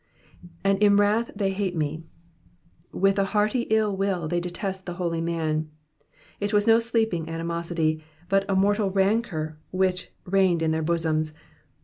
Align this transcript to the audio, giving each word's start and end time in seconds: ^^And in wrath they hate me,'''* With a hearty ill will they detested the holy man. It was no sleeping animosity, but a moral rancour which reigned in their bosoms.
^^And 0.65 0.79
in 0.79 0.97
wrath 0.97 1.29
they 1.35 1.51
hate 1.51 1.75
me,'''* 1.75 2.01
With 2.91 3.19
a 3.19 3.23
hearty 3.37 3.67
ill 3.69 3.95
will 3.95 4.27
they 4.27 4.39
detested 4.39 4.87
the 4.87 4.95
holy 4.95 5.21
man. 5.21 5.69
It 6.39 6.53
was 6.53 6.65
no 6.65 6.79
sleeping 6.79 7.29
animosity, 7.29 8.03
but 8.27 8.49
a 8.49 8.55
moral 8.55 8.89
rancour 8.89 9.59
which 9.69 10.09
reigned 10.25 10.63
in 10.63 10.71
their 10.71 10.81
bosoms. 10.81 11.35